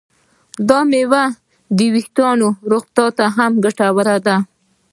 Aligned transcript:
دا 0.69 0.79
میوه 0.91 1.23
د 1.77 1.79
ویښتانو 1.93 2.47
روغتیا 2.71 3.07
ته 3.17 3.25
هم 3.37 3.51
ګټوره 3.63 4.15
ده. 4.25 4.35